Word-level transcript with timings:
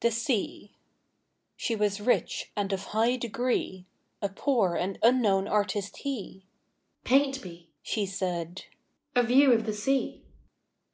THE 0.00 0.10
SEA. 0.10 0.72
She 1.54 1.76
was 1.76 2.00
rich 2.00 2.50
and 2.56 2.72
of 2.72 2.84
high 2.96 3.16
degree; 3.16 3.84
A 4.22 4.30
poor 4.30 4.76
and 4.76 4.98
unknown 5.02 5.46
artist 5.46 5.98
he. 5.98 6.46
"Paint 7.04 7.44
me," 7.44 7.68
she 7.82 8.06
said, 8.06 8.64
"a 9.14 9.22
view 9.22 9.52
of 9.52 9.66
the 9.66 9.74
sea." 9.74 10.24